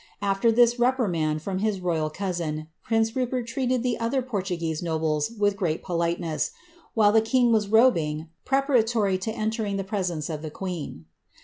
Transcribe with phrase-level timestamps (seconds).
[0.19, 5.55] Af\er this reprimand from his roya« cousin, prince Rupert treated the other Portuguese nobles with
[5.55, 6.49] great politeness,
[6.95, 11.05] while the king was robing, preparatory to entering the pre sence of the queen.'